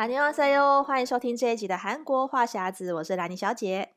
[0.00, 3.90] 안녕하세요，欢迎收听这一集的韩国话匣子，我是兰妮小姐，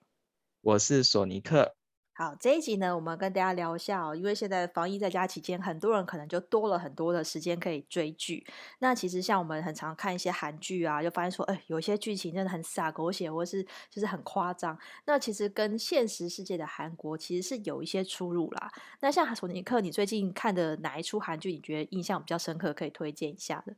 [0.59, 1.75] 我是索尼克。
[2.11, 8.45] 好，这一集呢，我们跟大家聊一下哦，因为现在防疫在家期间，很多人可能就多了很多的时间可以追剧。
[8.79, 14.77] 那其实像我们很常看一些韩剧啊，就发现说，哎，有些剧情真的很洒狗血，或是就是很夸张。
[15.05, 18.69] 那其实跟现实世界的韩国其实是有一些出入啦。
[18.99, 23.73] 那像索尼克，你最近看的哪一出韩剧，你觉得印象比较深刻，可以推荐一下的？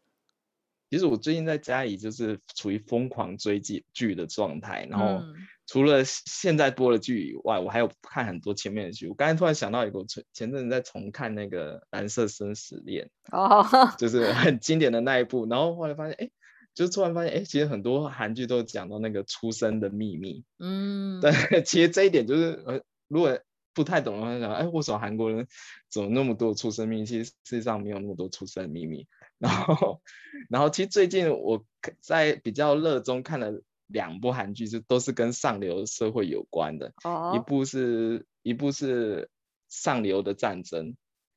[0.90, 5.06] 其实我最近在家里就是处于疯狂追剧剧的状态，然后。
[5.06, 5.34] 嗯
[5.66, 9.06] 除了现在播的剧以外，我还有看很多前面的剧。
[9.06, 15.46] 我刚才突然想到一个，前前阵子在重看那个《蓝色生死恋》， 哦，就是很经典的那一部。
[15.48, 16.28] 然后后来发现，哎，
[16.74, 20.42] 就突然发现，哎，其实很多韩剧都讲到那个出生的秘密。
[20.58, 21.32] 嗯，但，
[21.64, 23.38] 其实这一点就是，呃，如果
[23.72, 25.46] 不太懂的话，想，哎，为什么韩国人
[25.88, 27.06] 怎么那么多出生秘密？
[27.06, 29.06] 其实世界上没有那么多出生的秘密。
[29.40, 30.00] 然后，
[30.48, 31.64] 然后其实最近我
[32.00, 33.60] 在比较热衷看的。
[33.92, 37.34] 两部韩剧就都是跟上流社会有关的，oh.
[37.34, 39.28] 一部是一部是
[39.68, 40.94] 上流的战争，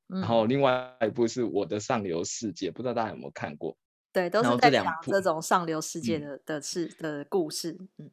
[0.09, 3.75] 嗯，然后另外一部是我的上流世界，不知道大家有没有看过？
[4.11, 7.75] 对，都是在讲这种上流世界的的事，嗯、的故事。
[7.97, 8.11] 嗯，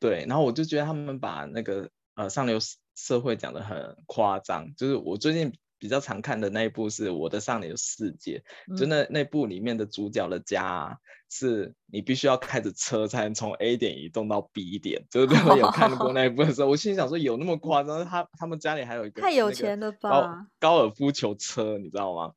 [0.00, 2.58] 对，然后我就觉得他们把那个呃上流
[2.94, 5.52] 社会讲的很夸张，就是我最近。
[5.84, 10.96] 比较常看的那一部是我的上流世界，嗯、就那那部里面的主角的家、啊，
[11.28, 15.04] 是你必须要开着车才能从 A 点移动到 B 点。
[15.10, 18.02] 就是我有看过那一部的时候，哦、我心想说有那么夸张？
[18.06, 20.08] 他他们家里还有一个太有钱了吧？
[20.08, 22.32] 高高尔夫球车，你知道吗？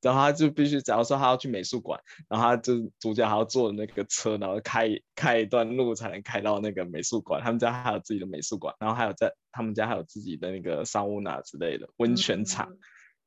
[0.00, 7.42] 然后他就必须，假如说他要去美术馆，然后他就主角还要坐那个车，然后开开一段路才能开到那个美术馆。
[7.42, 12.68] 他们家还有自己的美术馆，然后还有在他们家还有自己的那个桑乌娜之类的温泉场。
[12.70, 12.78] 嗯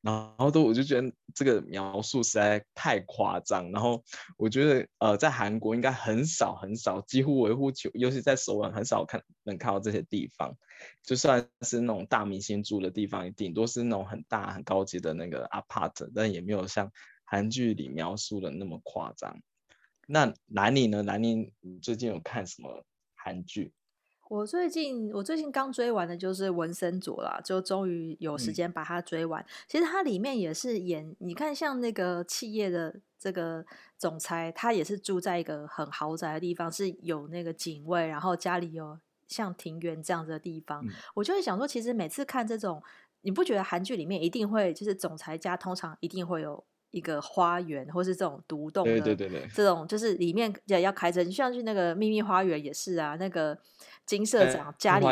[0.06, 4.04] 然后都我就觉得这个描述实在太夸张，然后
[4.38, 10.56] 我觉得呃在韩国应该很少很少，几乎维护球，尤其在首尔很少看能看到这些地方，
[11.02, 16.92] 就算是那种大明星住的地方，顶多是那种很大很高级的那个 apart，但也没有像
[17.24, 19.42] 韩剧里描述的那么夸张。
[20.08, 21.02] 那南宁呢？
[21.02, 21.52] 兰妮
[21.82, 22.86] 最近有看什么
[23.16, 23.74] 韩剧？
[24.28, 29.42] 我最近我最近刚追完的就是《文森佐》啦，就终于有时间把它追完。
[29.42, 29.46] 嗯。
[29.68, 33.64] 其实它里面也是演，你看像那个企业的这个
[33.98, 38.98] 总裁，他也是住在一个很豪宅的地方，是有那个警卫，然后家里有
[39.28, 40.84] 像庭园这样子的地方。
[40.84, 40.90] 嗯。
[41.14, 42.82] 我就会想说，其实每次看这种，
[43.22, 53.56] 你不觉得韩剧里面一定会就是总裁家通常一定会有一个花园，或是这种独栋的，对对对对，这种就是里面要要开车，你像去那个秘密花园也是啊，那个。
[54.06, 55.06] 金社长家里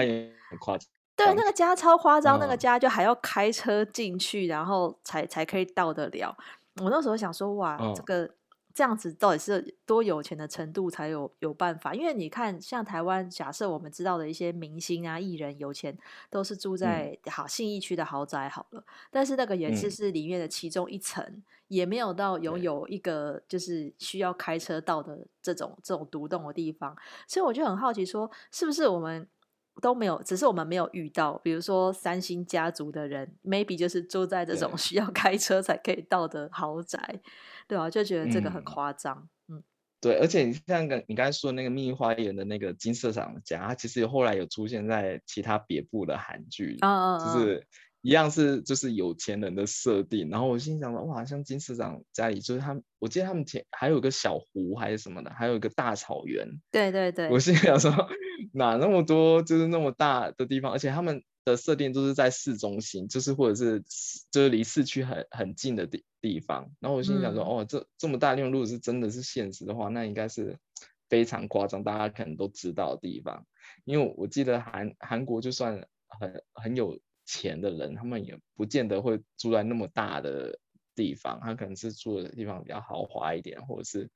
[0.50, 6.36] 很夸张，对，那个家超夸张，那个家就还要开车进去，然后才才可以到得了。
[6.82, 8.30] 我那时候想说，哇，这个
[8.74, 11.94] 这样子到底是多有钱的程度才有有办法？
[11.94, 15.96] 因为你看，像台湾，假设我们知道的一些明星啊、艺人有钱，
[16.32, 26.98] 都是住在好信义区的豪宅好了，但是那个也是是里面的其中一层，也没有到拥有一个就是需要开车到的这种这种独栋的地方，
[27.28, 29.28] 所以我就很好奇，说是不是我们
[29.82, 37.22] 都没有，只是我们没有遇到，比如说三星家族的人，maybe 就是住在这种需要开车才可以到的豪宅，
[37.68, 39.64] 对啊，就觉得这个很夸张，嗯，嗯
[40.00, 47.68] 对，而且你像个你刚才说的那个秘密花园的那个金社长的家，它其实后来有出现在其他别部的韩剧，啊、就是。
[48.04, 56.46] 一样是就是有钱人的设定，然后我心想说，哇，像金市长家里就是他们，我记得他们前还有个小湖还是什么的，还有一个大草原。
[56.70, 57.90] 对对对，我心想说，
[58.52, 63.82] 哪那么多就是那么大的地方，而且他们的设定都是在市中心，就是或者是
[64.30, 66.70] 就是离市区很很近的地地方。
[66.82, 70.58] 然后我心想说，嗯、哦，这这么大地方，如果是真的是现实的话，那应该是
[71.08, 73.46] 非常夸张，大家可能都知道的地方。
[73.86, 75.88] 因为我记得韩韩国就算
[76.20, 77.00] 很很有。
[77.26, 80.60] 钱的人，他们也不见得会住在那么大的
[80.96, 84.10] 地方，他可能是住的地方比较豪华一点，或者是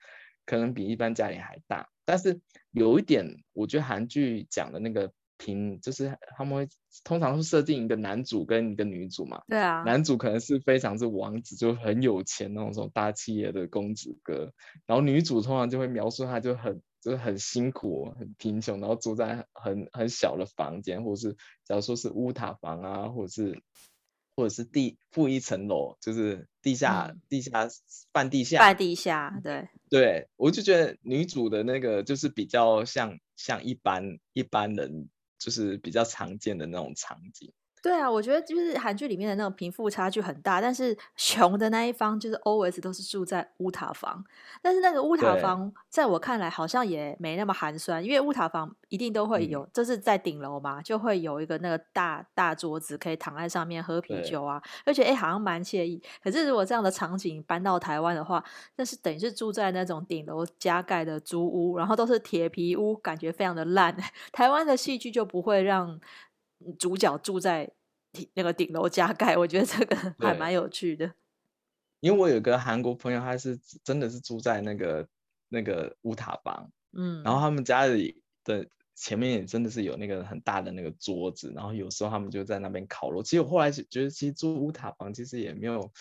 [0.45, 1.87] 可能比一般家里还大。
[2.05, 2.39] 但是
[2.71, 6.67] 有一点，我觉得韩剧讲的那个平，就是他们会
[7.03, 9.41] 通常会设定一个男主跟一个女主嘛。
[9.47, 9.83] 对啊。
[9.83, 14.51] 男主可能是非常是王子，就很有钱那种种大企业的公子哥，
[14.85, 16.81] 然后女主通常就会描述他就很。
[17.01, 23.61] 就是很辛苦，很贫穷，然后住在很很小的房间，或者是假如说是屋塔房啊，或者是
[24.35, 27.67] 或者是地负一层楼，就是地下、嗯、地下
[28.11, 35.09] 半地下半地下，对对，我就觉得女主的那个就是比较像像一般一般人，
[35.39, 37.53] 就是比较常见的那种场景。
[37.81, 44.23] 对啊，我觉得就是韩剧里面的那种贫富差距很大，但是 穷的那一方就是 always 都是住在乌塔房，
[44.61, 56.01] 但是那个乌塔房在我看来好像也没那么寒酸，因为乌塔房一定都会有，就、嗯、是在顶楼嘛，就会有一个那个大大桌子可以躺在上面喝啤酒啊，而且哎好像蛮惬意。
[56.23, 58.43] 可是如果这样的场景搬到台湾的话，
[58.75, 63.95] 那是等于是住在那种顶楼加盖的租屋，然后都是铁皮屋，感觉非常的烂。
[64.33, 65.99] 台湾的戏剧就不会让
[66.77, 67.71] 主角住在。
[68.33, 71.13] 那个顶楼加盖，我觉得这个还蛮有趣的。
[71.99, 75.07] 因为我有个韩国朋友，他是真的是住在那个
[75.49, 78.65] 那个乌塔房，嗯，然后他们家里的
[78.95, 83.21] 前面也真的是有那个很大的那个桌子，然后有时候他们就在那边烤肉。
[83.21, 85.91] 其实我后来觉得，其实住乌塔房其实也没有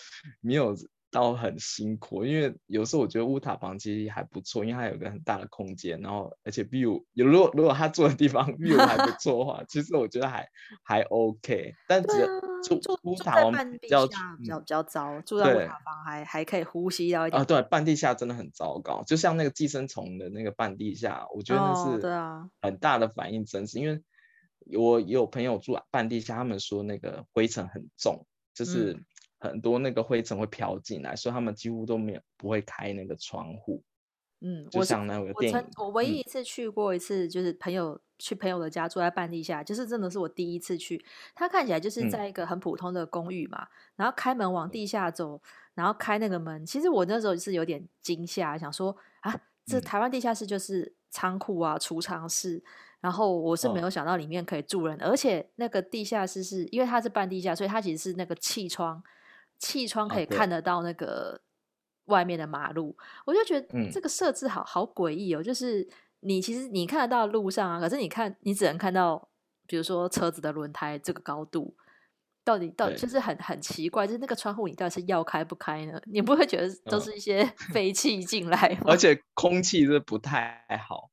[0.41, 0.75] 没有。
[1.19, 10.47] 到很辛苦，因为有时候我觉得乌塔房其实还不错，因为它有个很大的空间，然后而且 view 有如果如果他住的地方 view 还不错的话，其实我觉得还
[10.83, 11.73] 还 OK。
[11.87, 12.09] 但只
[12.63, 17.41] 住乌塔房比较比较比较糟，住在乌塔房还还可以呼吸到一点。
[17.41, 24.03] 啊，对，半地下真的很糟糕，就像那个寄生虫的那个半地下，我觉得那是对啊很大的反应真实，因为
[24.77, 29.03] 我有朋友住半地下，他们说那个灰尘很重，就是。
[29.39, 33.83] 嗯很多那个灰尘会飘进来，所以他们几乎都没有不会开那个窗户。
[34.41, 35.57] 嗯，就像那个电影。
[35.77, 41.03] 我我唯一一次去过一次，就是朋友、嗯、去朋友的家住在半地下，就是真的是我第一次去。
[41.35, 45.41] 他看起来就是在一个很普通的公寓嘛，嗯、然后开门往地下走，
[45.75, 46.65] 然后开那个门。
[46.65, 52.63] 其实我那时候是有点惊吓，想说啊，这台湾地下室就是仓库啊、储藏室。
[52.99, 59.03] 然后我是没有想到里面可以住人，哦、而且那个地下室是因为它是半地下，所以它其实是那个气窗。
[59.59, 61.41] 气窗可以看得到那个
[62.05, 65.41] 外面的马路，啊、我就觉得这个设置好好诡异哦。
[65.41, 65.87] 就是
[66.21, 69.29] 你其实你看得到路上啊，可是你看你只能看到，
[69.67, 71.75] 比如说车子的轮胎这个高度，
[72.43, 75.99] 到底到底就是很很奇怪，就是那个窗户你到底是要开不开呢？
[76.05, 77.43] 你不会觉得都是一些
[77.73, 78.85] 废气进来吗？
[78.87, 81.09] 而且 空气是不太好，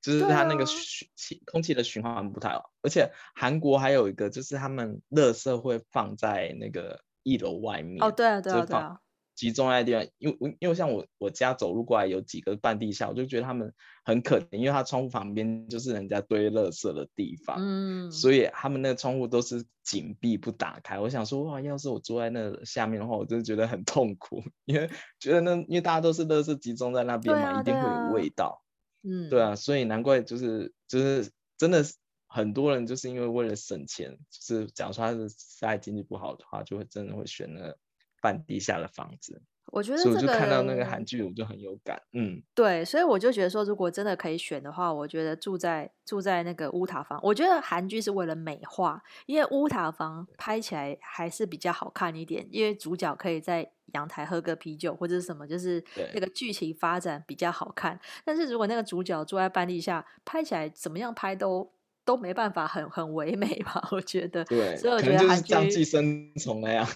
[0.00, 2.72] 就是它那个气空气的循环不太好。
[2.82, 7.04] 而且韩国还有一个就是他们垃圾会放在那个。
[7.22, 8.98] 一楼外面哦，对啊，对啊，对啊，
[9.34, 13.72] 集中在地方，因为因为像我我家走路过来有几个半地下，我就觉得他们
[14.04, 20.98] 很可怜，因为他窗户旁边就是人家堆垃圾的地方，嗯，所以他们那个窗户都是紧闭不打开。
[20.98, 24.88] 我想说哇，要是我住在那下面的话，我真的觉得很痛苦，因为
[25.18, 28.62] 觉得那因为大家都是垃圾集中在那边嘛，啊、一定会有味道，
[29.02, 31.94] 嗯，对啊，所以难怪就是就是真的是。
[32.32, 35.28] 很多人就是因为为了省钱，就是假如说他是
[35.60, 37.76] 在经济不好的话，就会真的会选那个
[38.22, 39.42] 半地下的房子。
[39.66, 42.02] 我觉得、这个，所以我就看到那个韩剧，我就很有感。
[42.12, 55.82] 嗯，对，所以我就觉得说，如果真的可以选的话，我觉得住在住在那个乌塔房，我觉得韩剧是为了美化，因为乌塔房拍起来还是比较好看一点，因为主角可以在阳台喝个啤酒或者是什么，就是
[56.12, 57.98] 那个剧情发展比较好看。
[58.24, 61.72] 但是如果那个主角住在半地下，拍起来怎么样拍都。
[62.04, 63.88] 都没办法很很唯美吧？
[63.92, 66.86] 我觉得，对，所以我觉得韩剧像寄生虫那样，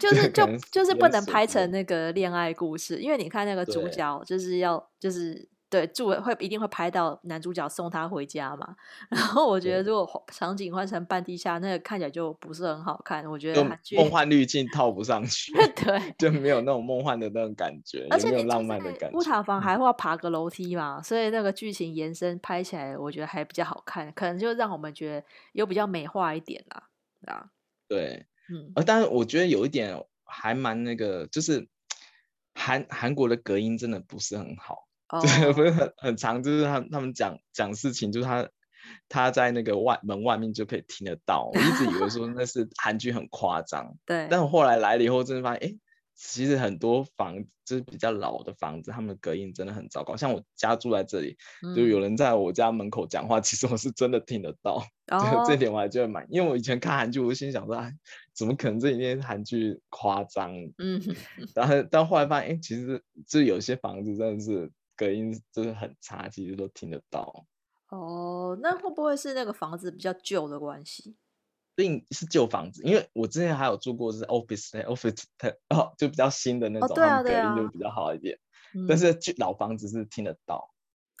[0.00, 5.48] 就是就就是不能拍成那个恋爱故事，因为你看那个主角就是要就是。
[5.74, 8.76] 对，住会一定会拍到男主角送她回家嘛。
[9.08, 13.28] 然后我觉得，如果场景换成半地下，那个看起来就不是很好看。
[13.28, 13.64] 我觉得
[13.96, 19.18] 梦幻滤镜套不上去， 对，就没有那种梦幻的那种感觉， 而且没有浪漫的感觉。
[19.18, 26.88] 乌塔房还会要爬个楼梯嘛，所以那个剧情延伸拍起来，我觉得还比较好看，可能就让我们觉得有比较美化一点啦，
[27.26, 27.50] 啊，
[27.88, 31.66] 对，嗯，呃，但是我觉得有一点还蛮那个，就是
[32.54, 34.86] 韩韩国的隔音真的不是很好。
[35.20, 35.54] 对，oh.
[35.56, 38.48] 不是很很长，就是他他们讲讲事情，就是他
[39.08, 41.50] 他在那个外门外面就可以听得到。
[41.52, 44.26] 我一直以为说那是 韩剧很夸张， 对。
[44.30, 45.74] 但我后来来了以后，真的发现，哎，
[46.14, 50.16] 其实很多房就是比较老的房子，他们的隔音真的很糟糕。
[50.16, 54.84] 像我家住在这里，嗯、就有人在我家门口讲话，其实我是真的听得到。
[55.08, 55.46] Oh.
[55.46, 57.92] 这点我还觉得蛮，因为我以前看韩剧，我就心想说，哎，
[58.34, 60.54] 怎么可能这里面韩剧夸张？
[60.78, 61.00] 嗯。
[61.54, 64.70] 然后但后来发现，哎，其实就有些房子真的是。
[64.96, 67.46] 隔音就是很差，其实都听得到。
[67.88, 71.16] 哦，那会不会是那个房子比较旧的关系？
[71.76, 75.24] 并是旧房子，因为我之前还有住过是 office，office
[75.70, 78.38] 哦，就比较新的那种，哦对啊对啊，隔音就比较好一点。
[78.74, 80.72] 嗯、但是旧老房子是听得到。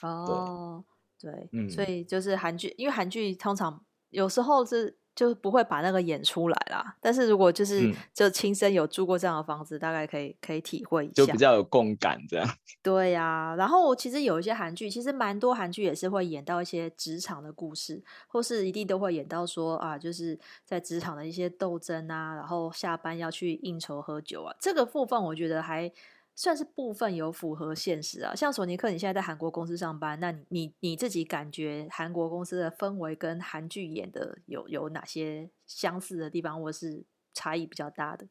[0.02, 0.84] 哦，
[1.20, 6.96] 对，对嗯、所以就是韩剧，因为韩剧通常有时候是就不会把那个演出来啦。
[7.00, 12.48] 但是如果就是、嗯、就亲身有住过这样的房子，大概可以可以体会一下，就比较有共感这样。
[12.82, 25.92] 对呀、啊，然后其实有一些韩剧，其实蛮多韩剧也是会演到一些职场的故事，或是一定都会演到说啊，就是在职场的一些斗争啊，然后下班要去应酬喝酒啊，这个部分我觉得还。
[26.36, 38.26] 算是部分有符合现实啊，像索尼克，你现在在韩国公司上班，那你你自己感觉韩国公司的氛围跟韩剧演的有有哪些相似的地方，或是差异比较大的？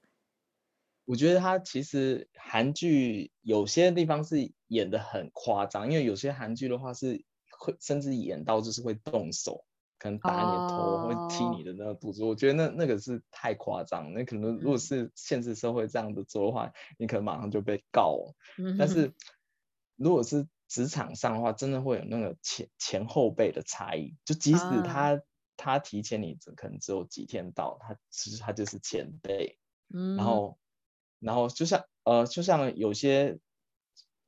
[1.05, 7.23] 我觉得他其实韩剧有些地方是演得很夸张，因为有些韩剧的话是
[7.59, 9.65] 会甚至演到就是会动手。
[10.03, 11.07] 可能打你的头，oh.
[11.07, 14.11] 会踢你的那个肚子，我觉得那那个是太夸张。
[14.11, 18.35] 那可能如果是现实社会这样子做的话，你可能马上就被告。
[18.77, 19.13] 但是
[19.95, 24.13] 如果是职场上的话，真的会有那个前前后辈的差异。
[24.25, 25.19] 就即使他、oh.
[25.55, 29.57] 他提前你可能只有几天到，他其实他就是前辈。
[29.93, 30.57] 嗯，然后
[31.19, 33.39] 然后就像呃就像有些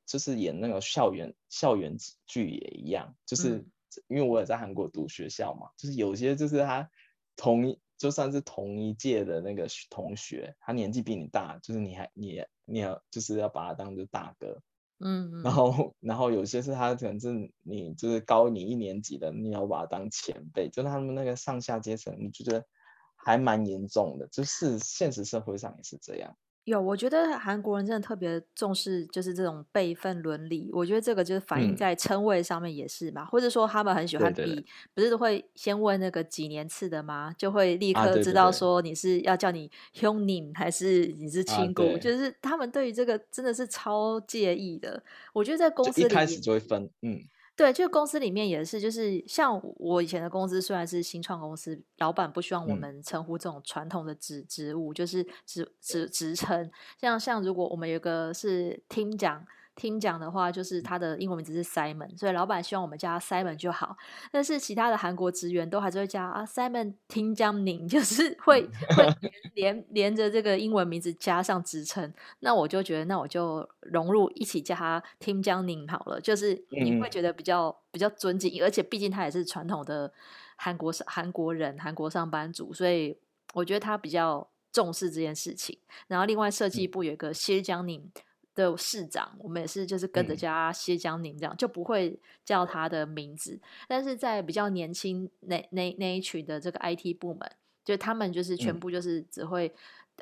[0.06, 3.66] 就是演那个校园校园剧也一样，就是。
[4.00, 6.88] 嗯因为我也在韩国读学校嘛，就是有些就是他
[7.36, 14.60] 同一就算是同一届的那个同学，他年纪比你大，就是你还你你要就是要把他当做大哥，
[14.98, 22.66] 嗯，嗯，然后然后有些是他可能是你就是高你一年级的，你要把他当前辈，就他们那个上下阶层，你就觉得
[23.14, 26.36] 还蛮严重的，就是现实社会上也是这样。
[26.66, 30.68] 有，我觉得韩国人真的特别重视，就是这种辈分伦理。
[30.72, 37.32] 我觉得这个就是反映在称谓上面也是嘛，嗯、或者说他们很喜欢比，对对对，不是都会先问那个几年次的吗？
[37.38, 45.00] 就会立刻知道说你是要叫你형님还是你是亲姑，啊、就是他们对于这个真的是超介意的。
[45.32, 47.20] 我觉得在公司里一开始就会分，嗯。
[47.56, 56.70] 对，就公司里面也是，就是像我以前的公司，虽然是新创公司，老板不希望我们称呼这种传统的职职务，就是职职职称。
[57.00, 59.44] 像像如果我们有个是厅长。
[59.76, 63.94] 听讲的话，就是他的英文名字是 Simon，所以老板希望我们叫他 Simon 就好。
[64.32, 68.62] 但是其他的韩国职员都还是会叫啊 Simon 听江宁，就是会
[68.96, 69.06] 会
[69.54, 72.12] 连连着这个英文名字加上职称。
[72.40, 80.10] 那我就觉得，那我就融入一起叫他听江宁好了，就是你会觉得比较比较尊敬，而且毕竟他也是传统的
[80.56, 83.18] 韩国韩国人，韩国上班族，所以
[83.52, 85.78] 我觉得他比较重视这件事情。
[86.08, 88.10] 然后另外设计部有一个谢江宁。
[88.56, 93.60] 的市长，我们也是就是跟着叫他谢江宁这样，嗯，就不会叫他的名字。
[93.86, 97.48] 但是在比较年轻那那那一群的这个 IT 部门，
[97.84, 99.68] 就他们就是全部就是只会，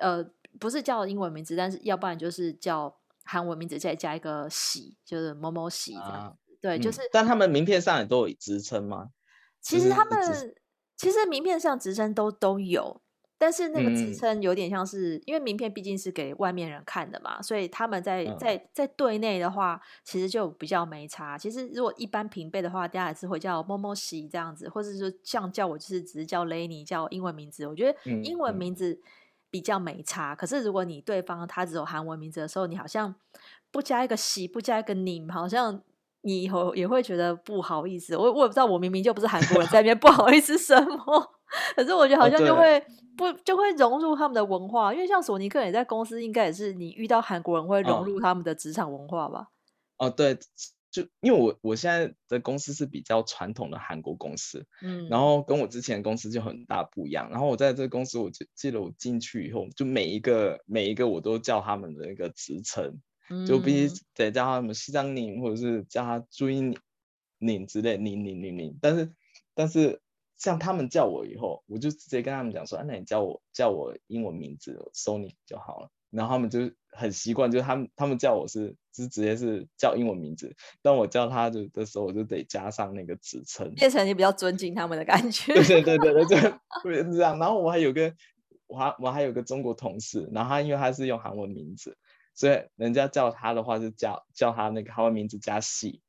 [0.01, 6.11] 嗯、呃，不是叫英文名字，但是要不然就是叫韩文名字，再加一个喜，就是某某喜这样。
[6.11, 7.09] 啊、对，就是、嗯。
[7.13, 9.11] 但他们名片上也都有职称吗？
[9.61, 10.55] 其实他们
[10.97, 13.01] 其实名片上职称都都有。
[13.45, 21.37] 但是那个职称有点像是，嗯、因为名片毕竟是给外面人看的嘛，所以他们在在在队内的话，其实就比较没差。
[21.37, 28.99] 其实如果一般平辈的话，大家还是会叫某某西这样子，或者说像叫我就是只是叫 Lenny 叫英文名字，我觉得英文名字
[29.51, 30.35] 比较没差。
[30.35, 33.15] 可是如果你对方他只有韩文名字的时候，你好像
[33.71, 35.83] 不加一个西，不加一个你，好像
[36.23, 38.17] 你以后也会觉得不好意思。
[38.17, 41.34] 我我也不知道，我明明就不是韩国人，在那边不好意思 什么。
[41.77, 42.83] 可是我觉得好像就会、哦、
[43.17, 49.49] 不就会融入他们的文化，因为像索尼克也在公司，应该也是你遇到韩国人会融入他们的职场文化吧？
[49.99, 50.37] 哦，对，
[50.91, 57.31] 就因为我我现在的公司是比较传统的韩国公司，嗯，然后跟我之前的公司就很大不一样。
[57.31, 66.77] 然后我在这个公司，我记记得我进去以后，就每一个每一个我都叫他们的那个职称，嗯、就必须得叫他们西藏宁，或者是叫他朱茵
[67.39, 69.13] 宁之类，宁宁宁宁，但是
[69.55, 70.01] 但是。
[70.37, 75.89] 像他们叫我以后，我就直接跟他们讲说，啊、那你叫我叫我英文名字 Sony 就好了。
[76.11, 85.55] 然后他们就很习惯，就是他们他们叫我是是直接是叫英文名字，但我叫他的的时候，我就得加上那个职称，变成你比较尊敬他们的感觉。
[85.55, 86.53] 对对对对对，
[86.85, 87.37] 就是这样。
[87.41, 88.15] 然后我还有个
[88.69, 91.97] 我还我还有个中国同事，然后他因为他是用韩文名字，
[92.33, 96.01] 所以人家叫他的话是叫叫他那个韩文名字加喜。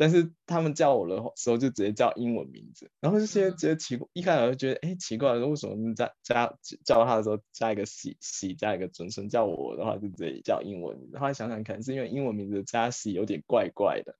[0.00, 11.18] 但是他们叫我的时候就直接叫英文名字，然后就觉得觉得奇怪，一开始就觉得哎奇怪，为什么加加叫他的时候加一个喜喜加一个尊称，叫我的话就直接叫英文名字。
[11.18, 14.14] 后来想想，可能是因为英文名字加喜有点怪怪的，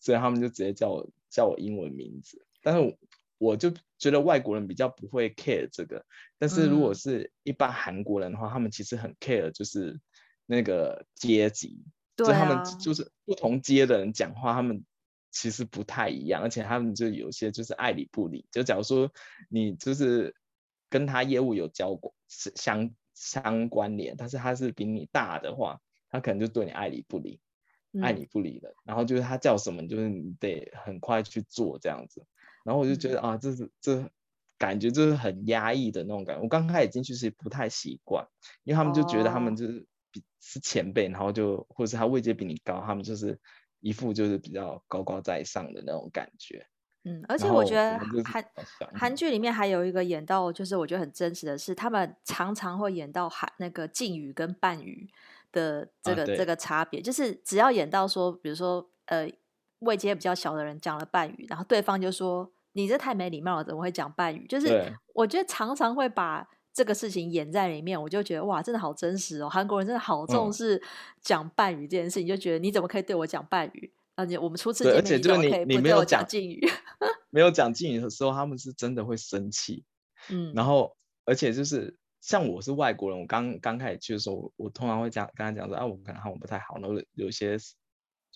[0.00, 2.44] 所以他们就直接叫我叫我英文名字。
[2.62, 2.98] 但是
[3.38, 6.04] 我，就觉得外国人比较不会 care 这个，
[6.38, 9.98] 但是如果是一般韩国人的话，他们其实很 care 就是
[10.44, 11.82] 那个阶级，
[12.18, 14.84] 就他们就是不同阶的人讲话，他们。
[15.38, 18.46] 其实不太一样，而且他们就有些就是爱理不理。
[18.50, 19.12] 就假如说
[19.50, 20.34] 你就是
[20.88, 25.78] 跟他业务有交过相相关联，但是他是比你大的话，
[26.08, 27.38] 他可能就对你爱理不理，
[27.92, 28.74] 嗯、爱理不理的。
[28.82, 32.24] 然后就是他叫什么，就是你得很快去做这样子。
[32.64, 34.10] 然后我就觉得、嗯、啊，这是这
[34.56, 36.42] 感觉就是很压抑的那种感觉。
[36.42, 38.26] 我刚开始进去是不太习惯，
[38.64, 43.38] 因为他们就觉得他们就是比是前辈，然后就或者是他位阶比你高，他们就是
[43.80, 46.66] 一副就是比较高高在上的那种感觉。
[47.04, 48.44] 嗯，而且我觉得韩
[48.92, 55.08] 韩剧里面还有一个演到，就是我觉得很真实的是，他们常常会演到韩那个敬语跟半语
[55.52, 59.30] 的这个、啊、这个差别，就是只要演到说，比如说呃
[59.78, 64.44] 位阶比较小的人讲了半语，然后对方就说你这太没礼貌了，怎么会讲半语？
[64.48, 70.80] 就是我觉得常常会把这个事情演在里面，我就觉得哇，真的好真实哦，韩国人真的好重视
[71.22, 73.90] 讲半语这件事情，嗯、就觉得你怎么可以对我讲半语？
[74.14, 76.68] 而且我们初次见面，而且就是你你没有讲敬语，
[77.30, 79.84] 没有讲敬语的时候，他们是真的会生气。
[80.28, 87.56] 嗯，然后而且就是像我是外国人，我刚刚开始去的时候，我，通常会讲跟他讲说啊，我可能韩文不太好，然后有些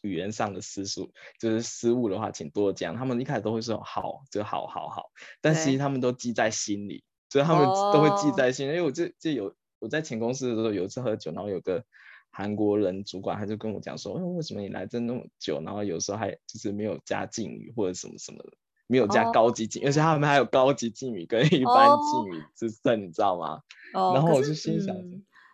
[0.00, 2.96] 语言上的失误，就是失误的话，请多讲。
[2.96, 5.10] 他们一开始都会说好，就好好好，
[5.42, 8.72] 但其实他们都记在心里，所以他们都会记在心里。
[8.72, 11.82] 因为我这这有我在前公司的时候有一次喝酒，然后有个。
[12.32, 18.52] 韩国人主管他就跟我讲说，为什么你来这那么久，然后有时候还就是没有加敬语或者什么什么的，
[18.86, 23.60] 没有加高级敬语，而且他们还有高级敬语跟一般敬语之分，你知道吗？
[23.92, 24.94] 然后我就心想，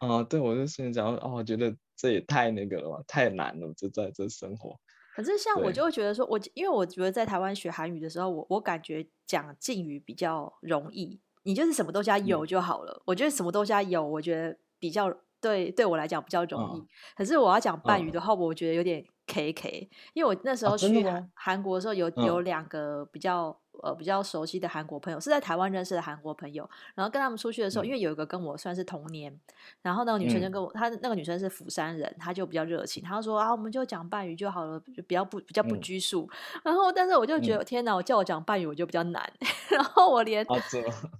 [0.00, 4.78] 啊，对，我就心想，哦，我觉得这也太那个了吧，太难了，就在这生活。
[5.14, 13.00] 可是像我就会觉得说，我因为我觉得在台湾学韩语的时候，我我感觉讲敬语比较容易，你就是什么都加有就好了。
[13.06, 15.10] 我觉得什么都加有，我觉得比较。
[15.38, 29.38] 对，对我来讲比较容易，嗯、可是我要讲半语的话，嗯、我觉得有点 K K，因为我那时候去韩国的时候有，有两个比较呃比较熟悉的韩国朋友，是在台湾认识的韩国朋友，然后跟他们出去的时候，嗯、因为有一个跟我算是同年，
[29.82, 39.32] 然后那个女生就跟我，她、嗯、那个女生是釜山人，她就比较热情，她说啊，我们就讲半语就好了，就比较不比较不拘束，嗯、然后但是我就觉得、嗯、天哪，我叫我讲半语我就比较难，
[39.70, 40.46] 然后我连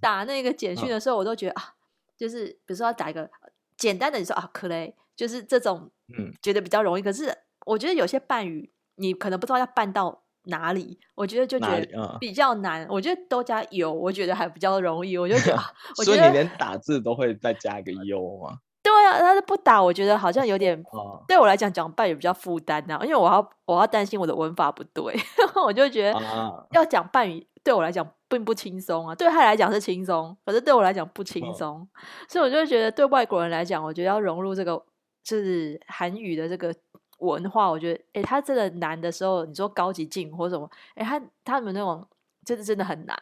[0.01, 1.73] 打那个简讯的时候，我都觉得啊，
[2.17, 3.29] 就是比如说要打一个。
[3.77, 7.01] 简单的你说啊，可雷就是这种，嗯，觉得比较容易。
[7.03, 7.31] 嗯、可是
[7.67, 10.99] 我觉得有些半语，你可能不知道要办到哪里。
[11.15, 12.83] 我觉得就觉得比较难。
[12.85, 15.17] 嗯、我觉得都加有，我觉得还比较容易。
[15.17, 15.61] 我就觉得，
[16.03, 18.57] 所以你连打字都会再加一个 u 吗？
[18.83, 25.15] 对啊，但是不打，我觉得好像有点， 嗯、对我来讲讲半语比较负担呐，因为我要我要担心我的文法不对，
[25.65, 27.47] 我就觉得要讲半语。
[27.63, 31.87] 对我来讲并不轻松啊，对他来讲是轻松，可是对我来讲不轻松，哦、
[32.29, 34.81] 所以我就觉得对外国人来讲，我觉得要融入这个
[35.21, 36.73] 就是韩语的这个
[37.17, 42.07] 文化，我觉得，哎，他真的难的时候，你说高级敬或什么，哎，他他们那种
[42.45, 43.17] 真的真的很难。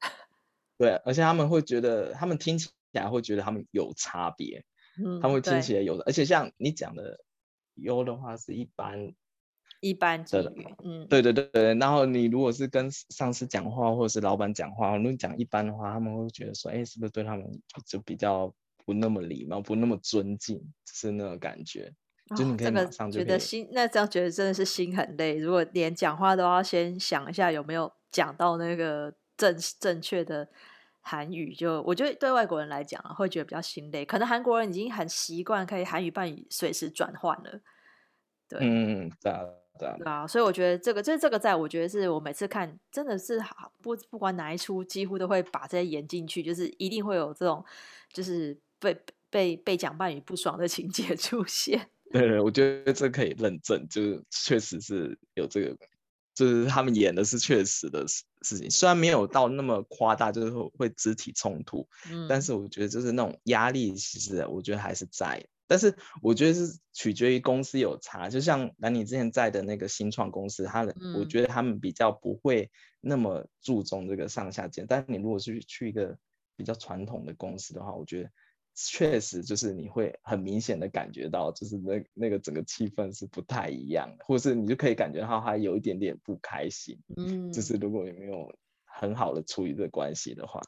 [0.78, 4.64] 对，而且他们会觉得，他们听起来会觉得他们有差别，
[5.04, 7.20] 嗯，他们会听起来有的，而且像你讲的
[7.74, 9.12] 优的话是一般。
[9.80, 18.52] 一般敬语，嗯，对对对对，然后你如果是跟上司讲话或者是老板讲话，如果你讲一般的话，他们会觉得说，哎，是不是对他们就比较
[18.84, 21.92] 不那么礼貌，不那么尊敬，是那种感觉。
[22.30, 25.36] 哦、就你可以马上就可以觉得心，那这样觉得真的是心很累。
[25.36, 30.48] 如果连讲话都要先想一下有没有讲到那个正正确的
[31.00, 34.04] 韩语，就我觉得对外国人来讲会觉得比较心累。
[34.04, 37.60] 可能韩国人已经很习惯可以韩语半语随时转换了。
[38.48, 39.40] 对，嗯，对啊。
[39.78, 47.64] 对啊，所以我觉得这个，就是这个，在我觉得是我每次看，真的是好不不管哪一出，几乎都会把这些演进去，就是一定会有这种，
[48.12, 51.90] 就是被被被讲半语不爽的情节 出现。
[52.12, 55.76] 对对，我觉得这可以认证，就是确实是有这个，
[56.34, 65.44] 就是他们演的是确实的事事情，虽然没有到那么夸大，就是会肢体冲突，嗯，但是我觉得就是那种压力，其实我觉得还是在。
[65.70, 72.70] 但是我觉得是取决于公司有差，就像兰妮之前在的那个新创公司，他的、嗯、我觉得他们比较不会
[73.02, 74.86] 那么注重这个上下间。
[74.88, 76.16] 但是你如果是去一个
[76.56, 78.30] 比较传统的公司的话，我觉得
[78.80, 86.96] 确实就是你会很明显的感觉到，就是那那个整个气氛是不太一样的，或是你就可以感觉到他有一点点不开心。
[87.16, 90.60] 嗯，就是如果你没有很好的处理这个关系的话，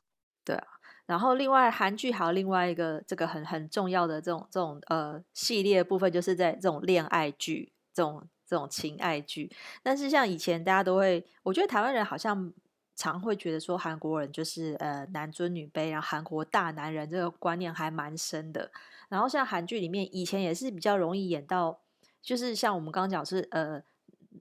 [0.45, 0.67] 对啊。
[1.07, 9.51] 然后，另外韩剧还有另外一个这个很很重要的这种这种呃系列部分，就是在这种恋爱剧、这种这种情爱剧。
[9.83, 12.53] 但是像以前大家都会，我觉得台湾人好像
[13.01, 18.71] 常会觉得说韩国人就是呃男尊女卑，然后韩国大男人这个观念还蛮深的。
[19.09, 21.81] 然后像韩剧里面以前也是比较容易演到，
[22.21, 23.83] 就是像我们刚刚讲是呃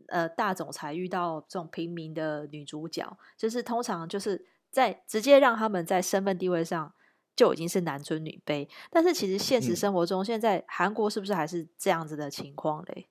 [0.08, 4.46] 呃大总裁遇到这种平民的女主角，就是通常就是。
[4.72, 6.94] 在直接让他们在身份地位上
[7.36, 8.70] 就已经是男尊女卑。
[8.92, 13.08] 但是其实现实生活中，现在韩国是不是还是这样子的情况嘞？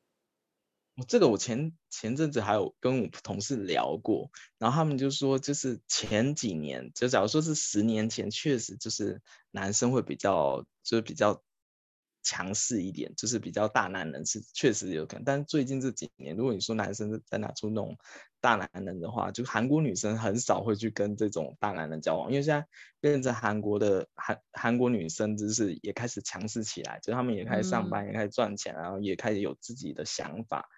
[1.07, 11.41] 这个我前前阵子还有跟我同事聊过，然后他们就说，就是前几年，就假如说是十年前，确实就是男生会比较，就是比较
[12.23, 15.25] 强势一点，就是比较大男人是确实有可能。
[15.25, 17.97] 但是最近这几年，如果你说男生在拿出那种
[18.41, 22.67] 大男人的话，就韩国女生很少会去跟这种大男人交往，因为现在
[23.01, 30.69] 变成韩国的韩韩国女生就是也开始强势起来，就他们也开始上班，嗯、也开始赚钱，然后也开始有自己的想法。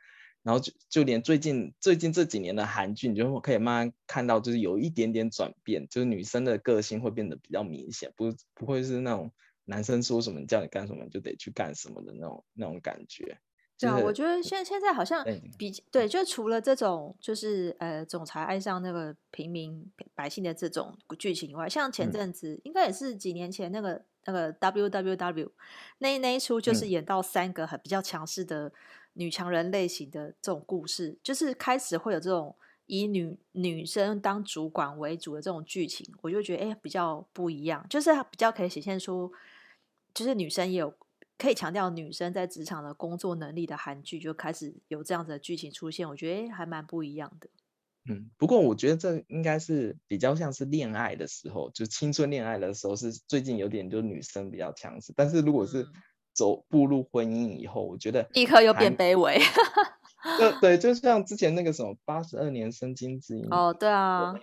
[0.42, 9.30] 然后就就连最近最近这几年的韩剧，你就可以慢慢看到，就是有一点点转变，就是女生的个性会变得比较明显，不不会是那种
[9.66, 13.38] 男生说什么叫你干什么你就得去干什么的那种那种感觉。
[13.78, 15.24] 对啊，我觉得现现在好像
[15.58, 25.52] 比对，就除了这种就是呃总裁爱上那个平民百姓的这种剧情以外，像前阵子、嗯、应该也是几年前那个那个 W W W
[25.98, 28.72] 那那一出，就是演到三个很比较强势的。
[29.14, 32.54] 女强人类型的这种故事，就是开始会有这种
[32.86, 39.32] 以女女生当主管为主的这种剧情，我就觉得哎、欸，比较不一样，就是比较可以显现出，
[40.14, 40.94] 就是女生也有
[41.38, 47.48] 可以强调女生在职场的工作能力的韩剧，就开始有这样子的剧情出现，我觉得、欸、还蛮不一样的。
[48.08, 55.92] 嗯，不过我觉得这应该是比较像是恋爱的时候，就青春恋爱的时候，是最近有点就女生比较强势，但是如果是、嗯。
[56.32, 59.38] 走步入婚姻以后，我觉得立刻又变卑微。
[60.38, 64.34] 对对，就像之前那个什么八十二年生金智英哦，对啊，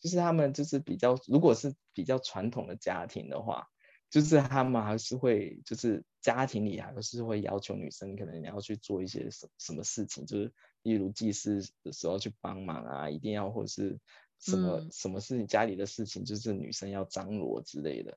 [0.00, 3.66] 就是他们就是比较，如果是比较传统的家庭的话，
[4.08, 13.98] 就是他们还是会，就是家庭里还是会要求女生可能你要去做一些什什么事情，就是例如祭祀的时候去帮忙啊，一定要或者是
[14.38, 18.16] 什么、嗯、什么事情家里的事情，就是女生要张罗之类的。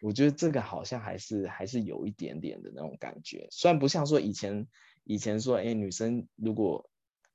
[0.00, 4.66] 我觉得这个好像还是还是有一点点的那种感觉，虽然不像说以前
[5.02, 6.88] 以前说，哎，女生如果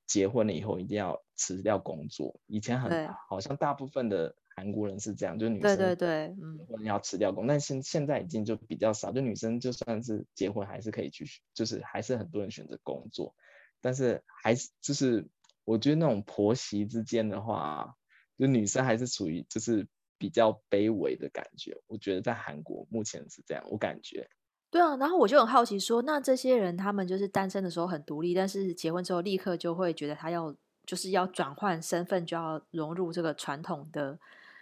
[0.06, 2.90] 结婚了以后一定要辞掉工作，以前很
[3.28, 13.36] 好像大部分的韩国人是这样，就是女生对对对，嗯，要辞掉工，但现现在已经就比较少，就女生就算是结婚还是可以去，就是还是很多人选择工作，
[13.82, 15.28] 但是还是就是
[15.66, 17.96] 我觉得那种婆媳之间的话，
[18.38, 19.86] 就女生还是处于就是。
[20.24, 24.26] 比较卑微的感觉，我觉得在韩国目前是这样，我感觉。
[24.72, 30.56] 对啊，然后我就很好奇说，那这些人他们就是单身的时候很独立，但是结婚之后立刻就会觉得他要
[30.86, 34.18] 就是要转换身份，就要融入这个传统的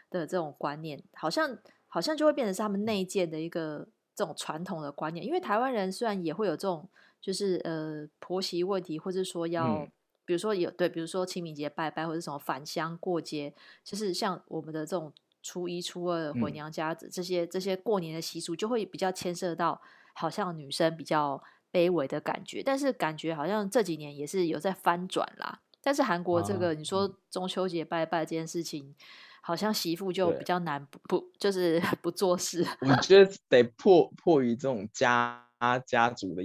[0.10, 1.56] 的这种观念，好像
[1.88, 5.24] 好像就会变成是他们内建的一个这种传统的观念。
[5.24, 6.89] 因为台湾人虽然也会有这种
[7.21, 9.91] 就是呃婆媳问题，或者说要、嗯、
[10.26, 15.13] 比如说有对，比如说清明节拜拜或者什么返乡过节，就是像我们的这种。
[15.41, 19.82] 初一、初二回娘家子，这些、嗯、这些过年的习俗，就会比较牵涉到
[20.13, 22.62] 好像女生比较卑微的感觉。
[22.63, 25.62] 但是感觉好像这几年也是有在翻转啦。
[25.82, 28.93] 但是韩国这个，你说中秋节拜拜这件事情，
[29.41, 32.63] 啊、好像媳妇就比较难不不就是 不做事。
[32.82, 35.49] 我觉得得迫迫于这种家
[35.88, 36.43] 家族的，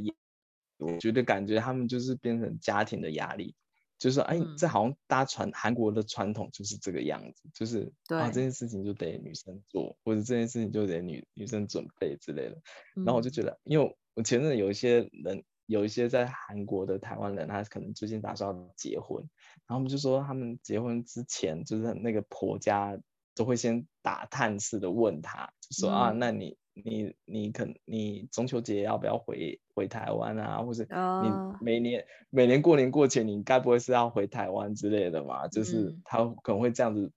[0.79, 3.55] 我觉得感觉他们就是变成家庭的压力。
[3.99, 12.57] 就是说，哎，这好像大家传韩国的传统就是这个样子，就是啊，这件事情就得女生做，或者这件事情就得女女生准备之类的。
[12.95, 19.23] 然后我就觉得，因为我前阵有一些人，有一些在韩国的台湾人，他可能最近打算要结婚，
[19.67, 22.99] 然后我们就说，他们结婚之前，就是那个婆家
[23.37, 26.57] 都会先打探式的问他，就说啊，那你。
[26.85, 30.61] 你你可你中秋节要不要回回台湾啊？
[30.61, 32.09] 或者你每年、oh.
[32.29, 35.49] 每年过年过节，你该不会是要回台湾之类的嘛？
[35.49, 37.11] 就是他可能会这样子，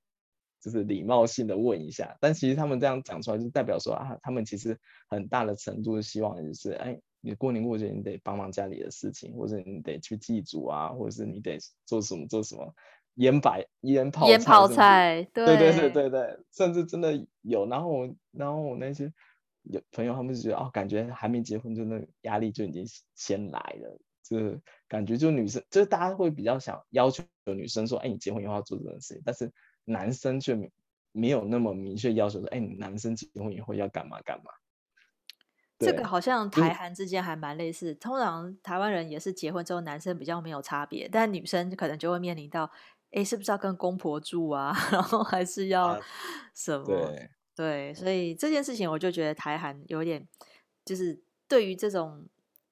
[0.61, 2.17] 就是礼貌性的问一下。
[2.21, 4.79] 但其实他们这样讲出来，就代表说啊，他们其实
[5.09, 12.73] 很大的程度希望就是，哎，你过年过节你得帮忙家里的事情，或者你得去祭祖啊，或者是你得做什么做什么
[13.19, 17.65] 腌白腌泡腌泡菜，对对对对对对，甚至真的有。
[17.67, 19.09] 然后然后我那些。
[19.63, 29.51] 有朋友他们就觉得哦，感觉还没结婚就那压力就已经先来了，就是感觉就女生就是大家会比较想要求女生说，哎，你结婚以后要做这件事情，但是
[29.83, 30.57] 男生却
[31.11, 34.45] 没有那么明确要求说，哎，你男生结婚以后要干嘛干嘛。
[35.77, 42.71] 这个好像台韩之间还蛮类似，通常台湾人也是结婚之后男生比较没有差别，但女生可能就会面临到，
[43.11, 44.75] 哎，是不是要跟公婆住啊？
[44.91, 45.99] 然后还是要
[46.53, 46.83] 什么？
[46.83, 47.29] 啊，对。
[47.55, 50.25] 对，所以这件事情我就觉得台韩有点，
[50.85, 52.25] 就是对于这种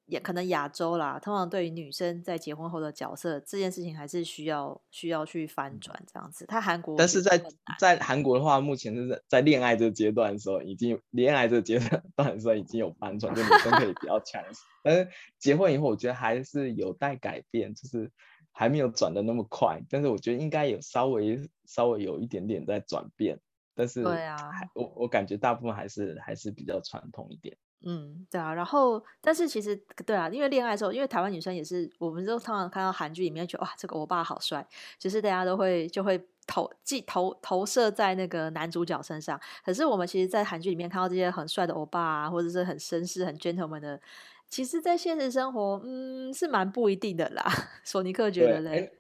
[0.06, 6.46] 也可能亚洲啦，通常对于女生在结婚后的角色这件事情，还是需要需要去翻转这样子。
[6.46, 7.38] 他韩国，但是在
[7.78, 11.78] 在韩国的话，目前是在在恋爱这个阶段的时候，已经恋爱这个阶
[12.16, 14.62] 段的时候已经有翻转，就女生可以比较强势。
[14.82, 18.10] 但是结婚以后，我觉得还是有待改变，就是
[18.58, 19.80] 还没有转的那么快。
[19.88, 23.40] 但是我觉得应该有稍微稍微有一点点在转变。
[23.76, 24.36] 但是对啊，
[24.74, 27.56] 我我感觉大部分还是还是比较传统一点。
[27.86, 34.66] 嗯，对啊，然后，但是其实，对啊，因为恋爱的时候，因为台湾女生也是，我们都常常看到韩剧里面，觉得哇，这个欧巴好帅，
[34.98, 39.40] 其实大家都会就会投既投投射在那个男主角身上。
[39.64, 44.02] 可是我们其实，在韩剧里面看到这些很帅的欧巴啊，或者是很绅士、很 gentleman 的，
[44.50, 47.44] 其实，在现实生活，嗯，是蛮不一定的啦。
[47.84, 48.92] 索尼克觉得嘞？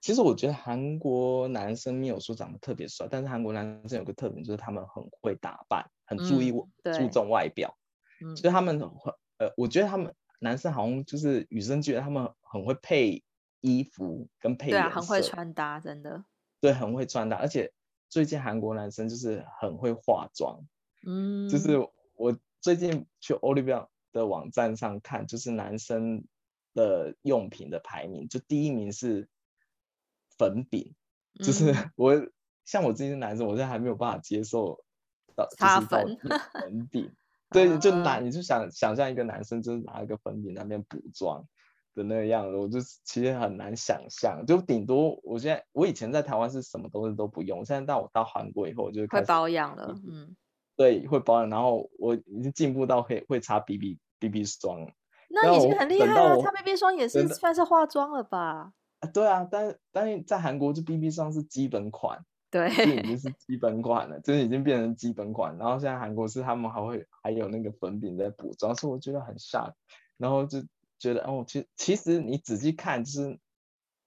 [0.00, 6.52] 其实我觉得韩国男生没有说长得特别帅，但是韩国男生有个特点，就是他们很会打扮，很注意、
[6.84, 7.76] 嗯、注重外表。
[8.22, 8.88] 嗯，所以他们很
[9.38, 13.22] 呃，我觉得他们男生好像就是女生觉得他们很会配
[13.60, 16.24] 衣服跟配对啊，很会穿搭，真的。
[16.60, 17.72] 对，很会穿搭，而且
[18.08, 20.60] 最近韩国男生就是很会化妆。
[21.06, 21.78] 嗯，就是
[22.14, 26.24] 我最近去 Olivia 的网站上看，就是男生
[26.74, 29.28] 的用品的排名，就第一名是
[30.36, 30.94] 粉饼，
[31.38, 32.26] 嗯、就 是我
[32.64, 34.82] 像我自己是男生，我现在还没有办法接受
[35.36, 36.18] 到擦粉
[36.52, 37.14] 粉饼。
[37.50, 41.46] 对，就拿你就想想象一个男生就是拿一个粉饼那边补妆
[41.94, 44.44] 的那个样子，我就其实很难想象。
[44.44, 49.96] 就顶多我现在我以前在台湾是什么东西都不用，现在到我到韩国以后，我就会保养了。
[50.08, 50.36] 嗯，
[50.74, 54.90] 对，会保养，然后我已经进步到可以会擦 BB BB 霜。
[55.28, 58.72] 那已经很厉害了，擦 BB 霜也是算是化妆了吧？
[59.00, 62.24] 啊，对啊，但但是在韩国就 BB 霜是基本款。
[62.48, 65.58] 对，这已经是基本款了，这已经变成基本款。
[65.58, 69.72] 然后现在韩国是他们还会还有那个粉饼在补妆，所以我觉得很 shock。
[70.16, 70.62] 然后就
[70.98, 73.38] 觉得哦，其实其实你仔细看，就是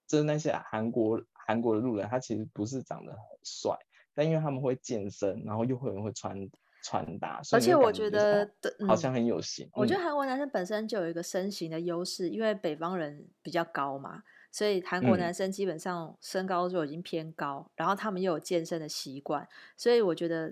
[0.07, 3.77] 就是那些韩国韩国的路人，他其实不是长得很帅，
[4.15, 6.49] 但因为他们会健身，然后又会会穿
[6.81, 8.49] 穿搭，而且我觉得
[8.87, 9.65] 好像很有型。
[9.67, 14.23] 嗯、我觉得韩国男生本身就有一个身形的优势，因为北方人比较高嘛。
[14.51, 20.51] 所以韩国男生基本上身高就已经偏高，嗯，然后他们又有健身的习惯，所以我觉得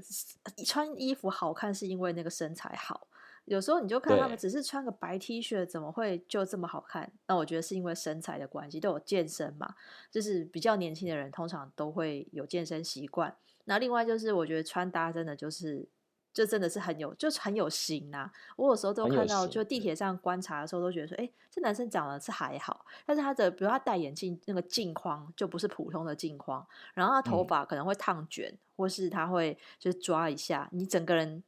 [0.64, 3.08] 穿衣服好看是因为那个身材好。
[3.46, 7.12] 有时候你就看他们只是穿个白 T 恤，怎么会就这么好看？
[7.26, 9.74] 那我觉得是因为身材的关系，都有健身嘛，
[10.12, 13.36] 就是比较年轻的人通常都会有健身习惯。
[13.66, 15.90] 那另外就是我觉得穿搭真的就是。
[16.38, 18.32] 就真的是很有，就是很有型呐、啊。
[18.58, 31.44] 我有时候都看到，就地铁上观察的时候，都觉得说，哎、欸，这男生长得是还好，但是他的，比如他戴眼镜，那个镜框就不是普通的镜框，然后他头发可能会烫卷、嗯，或是他会就是抓一下你整个人，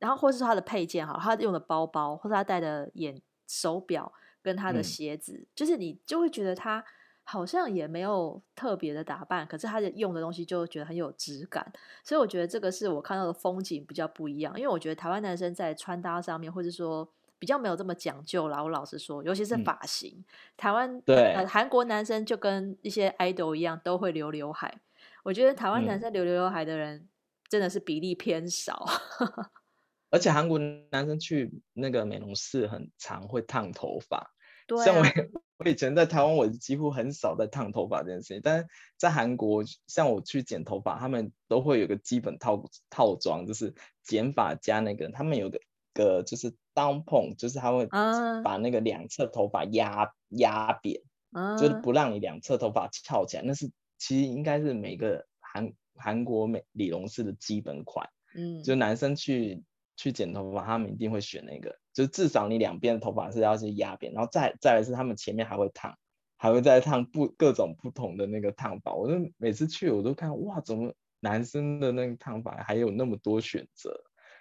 [0.00, 6.84] 然后或是他的配件哈，他用的包包，或是他戴的眼手表跟他的鞋子、嗯，就是你就会觉得他。
[7.24, 11.72] 好像也没有特别的打扮，可是他的用的东西就觉得很有质感，
[12.04, 14.52] 所以我觉得这个是我看到的风景比较不一样。
[14.58, 17.08] 因为我觉得台湾男生在穿搭上面，或者说
[17.38, 18.62] 比较没有这么讲究啦。
[18.62, 20.24] 我老实说，尤其是发型，嗯、
[20.56, 24.80] 台湾对、呃、韩国男生就跟一些 idol 一样，都会留刘海。
[25.22, 27.08] 我觉得台湾男生留刘海的人
[27.48, 28.84] 真的是比例偏少，
[29.20, 29.46] 嗯、
[30.10, 30.58] 而且韩国
[30.90, 34.32] 男生去那个美容室很常会烫头发。
[34.84, 35.02] 像我，
[35.58, 38.40] 我以前在台湾，我几乎很少在烫头发这件事情。
[38.42, 45.60] 但是在韩国，像我去剪头发，他们都会有个基本套套装，就是剪发加那个，他们有个
[45.94, 47.86] 个就是 down pon，就是他会
[48.42, 51.00] 把那个两侧头发压压扁，
[51.58, 53.42] 就是不让你两侧头发翘起来。
[53.44, 58.08] 那是其实应该是每个韩韩国美理容师的基本款。
[58.34, 59.62] 嗯，就男生去
[60.02, 61.72] 去剪头发，他们一定会选那个。
[61.92, 65.96] 就至少你两边的头发是要去压扁，然后再再来是他们前面还会烫，
[66.36, 68.92] 还会再烫不各种不同的那个烫法。
[68.92, 73.94] 我就每次去我都看哇，怎么男生的那个烫法还有那么多选择？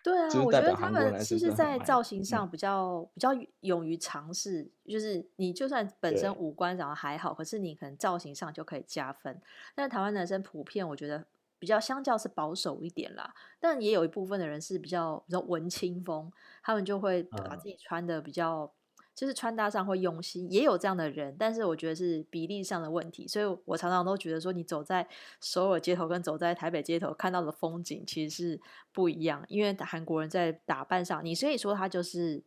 [0.03, 9.39] 对啊，我觉得他们其实在造型上比较、嗯、比较勇于尝试，就是你就算本身五官长得还好，可是你可能造型上就可以加分。
[9.75, 11.23] 但是台湾男生普遍我觉得。
[11.61, 16.31] 比较相较是保守一点啦，但也有一部分的人是比较比较文青风，
[16.63, 25.07] 他们就会把自己穿的比较、嗯，就是穿搭上会用心，也有这样的人，但是我觉得是比例上的问题，所以我常常都觉得说，你走在
[25.39, 32.43] 首尔街头跟走在台北街头看到的风景其实是不一样，因为韩国人在打扮上，你所以说他就是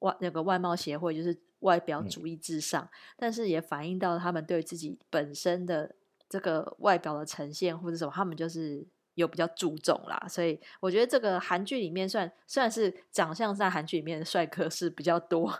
[0.00, 5.94] 外那个外貌协会，就是外表主义至上、嗯，但是也反映到他们对自己本身的。
[6.28, 15.52] 这个外表的呈现或者什么，他们就是有比较注重啦，所以我觉得这个韩剧里面算算是长相在韩剧里面的帅哥是比较多，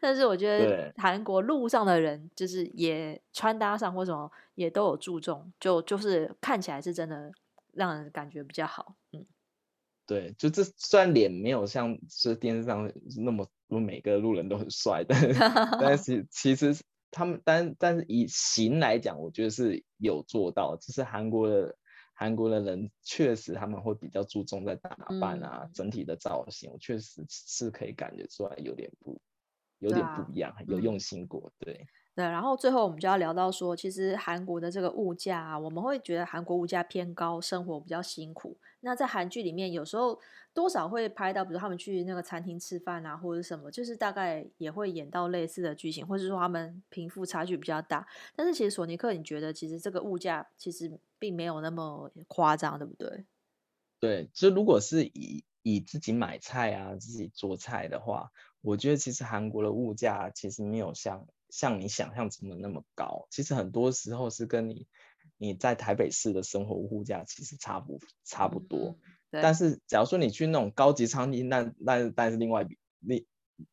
[0.00, 7.30] 但是我觉得韩国路上的人就是也穿搭上或什么也都有注重，就就是看起来是真的
[7.72, 8.96] 让人感觉比较好。
[9.12, 9.24] 嗯，
[10.06, 15.14] 对，就这虽然脸没有像是电视上那么每个路人都很帅的，
[15.80, 16.74] 但是 其实
[17.14, 21.76] 他们但但是以型来讲，我觉得是有做到，就是韩国的。
[22.16, 29.20] 韩国的人确实他们会比较注重在打扮啊，嗯、整体的造型，我确实是可以感觉出来有点不，
[29.80, 31.84] 有点不一样，啊、有用心过，对。
[32.16, 38.56] 对，然后最后我们就要聊到说，其实韩国的这个物价啊，我们会觉得韩国物价偏高，生活比较辛苦。
[38.82, 40.20] 那在韩剧里面，有时候
[40.52, 48.06] 多少会拍到，比如他们去那个餐厅吃饭啊，或者什么，就是大概也会演到类似的剧情，或者说他们贫富差距比较大。
[48.36, 53.24] 但是其实索尼克，你觉得其实这个物价其实并没有那么夸张，对不对？
[53.98, 61.26] 对，就如果是以以自己买菜啊，自己做菜的话，我觉得其实韩国的物价其实没有像。
[61.54, 64.88] 像你想象中的那么高，其实很多时候是跟你
[65.38, 68.98] 你在台北市的生活物价其实差不差不多。
[69.30, 72.66] 嗯、但是假如说你去那种高级餐厅，那那但是另外
[72.98, 73.24] 另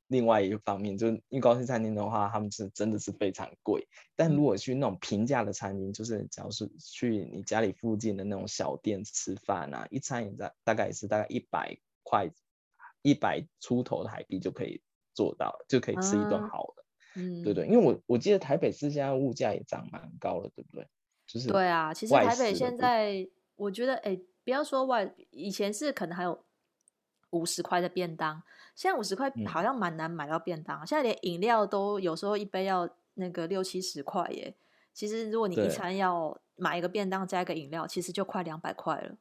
[0.05, 3.87] 另外一个方面，就是因为高级餐厅的话，他们是真的是非常贵。
[4.15, 12.29] 但如果去那种平价的餐厅，就是假如是去你家里附近的那种小店吃饭啊，一餐也在大概也是大概一百块，
[13.01, 14.83] 一百出头的台币就可以
[15.15, 16.80] 做到，就可以吃一顿好的。
[17.15, 20.87] 嗯嗯，对对，因为我我记得台北市现在物价也涨蛮高了，对不对？
[21.27, 26.43] 就是对啊，其实台北现在我觉得，哎，不要说外，以前是可能还有
[27.29, 28.41] 五十块的便当，
[28.75, 34.55] 现在五十块好像蛮难买到便当，嗯、现在连饮料都有时候一杯要那个六七十块耶。
[34.93, 39.15] 其实如果你一餐要买一个便当加一个饮料，其实就快两百块了。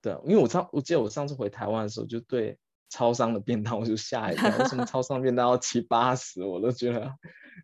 [0.00, 2.58] 对，因为我上我记得我上次回台湾的时候就对。
[2.88, 6.44] 超商的便当我就吓一跳，为什么超商便当要七八十？
[6.44, 7.14] 我都觉得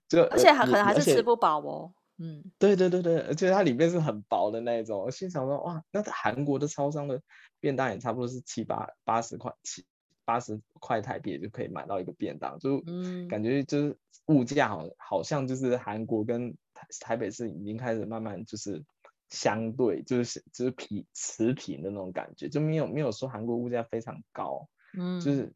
[0.09, 1.93] 就而且还可能还是吃不饱哦。
[2.17, 5.01] 嗯，对对对对，而且它里面是很薄的那种。
[5.01, 7.21] 我心想说哇，那韩国的超商的
[7.61, 9.85] 便当也差不多是七八八十块七
[10.25, 12.83] 八十块台币就可以买到一个便当，就
[13.29, 18.83] 感觉就是物价好好像就是韩国跟台台北市已经开始慢慢就是
[19.29, 24.69] 相对就是就是平持平的那种感觉，就没有没有说韩国物价非常高。
[24.97, 25.53] 嗯，就是，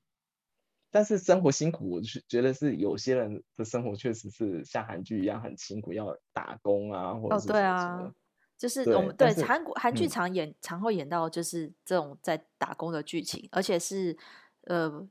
[0.90, 7.48] 但是生活辛苦，我是觉得是有些人的生活确实是像韩剧一样很辛苦，要打工啊，或者是。
[7.48, 8.12] 哦，对啊，
[8.58, 14.16] 就是我们对，对韩国韩剧常演，嗯，常会演到就是这种在打工的剧情，而且是
[14.62, 15.08] 呃，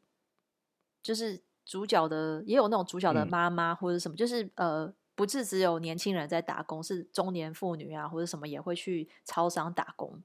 [1.02, 10.22] 就是主角的也有那种主角的妈妈或者什么，嗯，就是呃，不是只有年轻人在打工，是中年妇女啊或者什么也会去超商打工。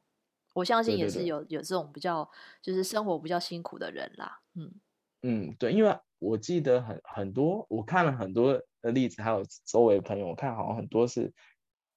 [0.57, 2.27] 我相信也是有有这种比较，
[2.63, 4.41] 就是生活比较辛苦的人啦。
[4.55, 4.73] 嗯
[5.21, 11.31] 嗯，对，因为我记得很很多，我看了很多的例子，还有周围的朋友，我看好像很多是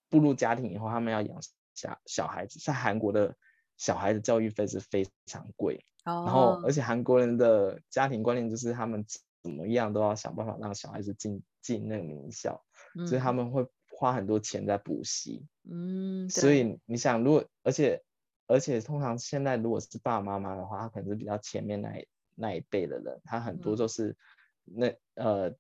[0.10, 1.38] 步入家庭以后，他们要养
[1.74, 3.34] 小小孩子，在韩国的
[3.78, 5.86] 小孩的教育费是非常贵。
[6.04, 6.26] 哦。
[6.26, 9.06] 然后，而且韩国人的家庭观念就是他们
[9.42, 12.62] 怎么样都要想办法让小孩子进进那个名校，
[12.98, 13.66] 嗯，所以他们会
[13.98, 15.48] 花很多钱在补习。
[15.64, 16.30] 嗯。
[16.30, 18.04] 所以你想，如果而且。
[18.50, 24.18] 而且通常现在如果是爸爸妈妈的话，他可能是比较前面那一那一辈的人，他很多都是
[24.66, 25.56] 那、嗯、呃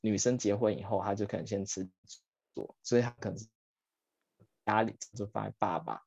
[0.00, 1.88] 女生结婚以后，他就可能先吃
[2.52, 3.46] 做，所以他可能是
[4.64, 6.02] 压力就放在爸爸，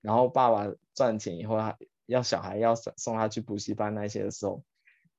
[0.00, 1.76] 然后爸爸赚钱以后，他
[2.06, 4.64] 要小孩要送送他去补习班那些的时候，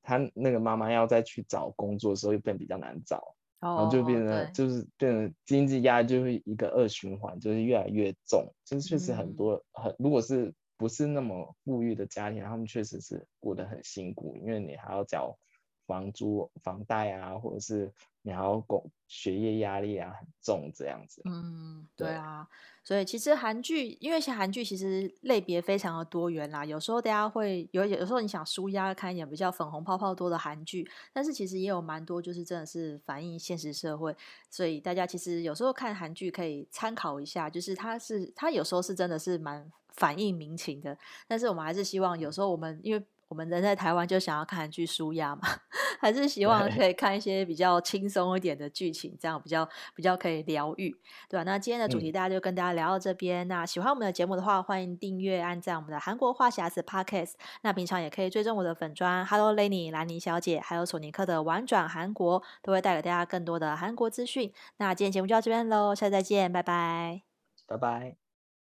[0.02, 3.36] 他那个妈妈要再去找工作的时候又变比较难找。
[3.60, 8.52] 然后就变成，就是变得经济压力就会一个恶循环，就是越来越重。
[8.66, 15.38] 就是确实很多很，如果是不是那么富裕的家庭，他们确实是过得很辛苦，因为你还要缴
[15.86, 17.92] 房租、房贷啊，或者是
[18.22, 21.22] 你还要供学业压力啊，很重这样子。
[21.26, 22.48] 嗯，对啊。
[22.90, 26.66] 所以其实韩剧，因为像韩剧其实类别非常的多元啦。
[26.66, 34.18] 有时候大家会有，有时候你想舒压看一点比较粉红泡泡多的韩剧，但是其实也有蛮多就是真的是反映现实社会。
[34.50, 40.98] 所以大家其实有时候看韩剧可以参考一下，就是它是它有时候是真的是蛮反映民情的。
[41.28, 43.06] 但是我们还是希望有时候我们因为。
[43.30, 45.42] 我们人在台湾就想要看剧舒压嘛，
[46.02, 50.90] 还是希望可以看一些比较轻松一点的剧情，这样比较比较可以疗愈，
[51.30, 51.44] 对吧？
[51.44, 53.46] 那今天的主题大家就跟大家聊到这边。
[53.46, 57.34] 嗯、那喜欢我们的节目的话，欢迎订阅、按赞我们的韩国话匣子 Podcast。
[57.62, 64.52] 那平常也可以追踪我的粉砖 Hello Lenny 兰妮小姐，还有索尼克的玩转韩国，都会带给大家更多的韩国资讯。
[64.78, 67.22] 那今天节目就到这边喽，下次再见，拜拜，
[67.68, 68.29] 拜拜。